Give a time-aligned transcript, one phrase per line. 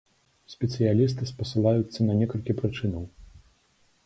[0.53, 3.03] Спецыялісты спасылаюцца на некалькі прычынаў.